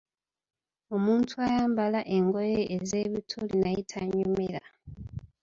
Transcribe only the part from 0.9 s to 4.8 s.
Omuntu ayambala engoye ez’ebituli naye tannyumira.